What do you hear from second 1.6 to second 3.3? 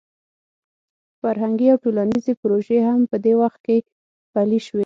او ټولنیزې پروژې هم په